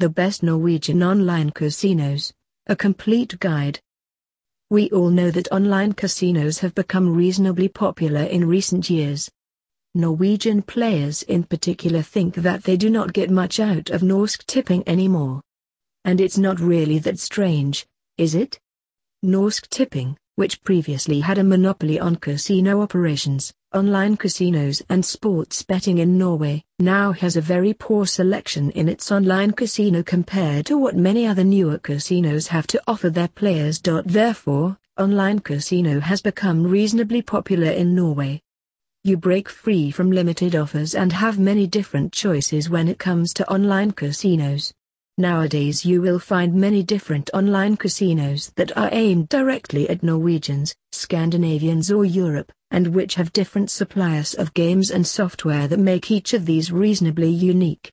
[0.00, 2.32] The best Norwegian online casinos,
[2.66, 3.80] a complete guide.
[4.70, 9.30] We all know that online casinos have become reasonably popular in recent years.
[9.94, 14.82] Norwegian players in particular think that they do not get much out of Norsk Tipping
[14.88, 15.42] anymore.
[16.06, 17.86] And it's not really that strange,
[18.16, 18.58] is it?
[19.22, 25.98] Norsk Tipping, which previously had a monopoly on casino operations, online casinos and sports betting
[25.98, 30.96] in Norway, now has a very poor selection in its online casino compared to what
[30.96, 33.80] many other newer casinos have to offer their players.
[33.80, 38.40] Therefore, online casino has become reasonably popular in Norway.
[39.02, 43.50] You break free from limited offers and have many different choices when it comes to
[43.50, 44.74] online casinos.
[45.18, 51.90] Nowadays you will find many different online casinos that are aimed directly at Norwegians, Scandinavians
[51.90, 56.46] or Europe, and which have different suppliers of games and software that make each of
[56.46, 57.88] these reasonably unique.